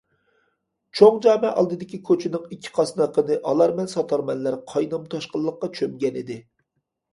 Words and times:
چوڭ 0.99 1.19
جامە 1.25 1.51
ئالدىدىكى 1.61 1.99
كوچىنىڭ 2.07 2.47
ئىككى 2.57 2.73
قاسنىقىنى 2.79 3.39
ئالارمەن- 3.53 3.93
ساتارمەنلەر 3.95 4.59
قاينام- 4.75 5.07
تاشقىنلىققا 5.15 5.73
چۆمگەنىدى. 5.81 6.43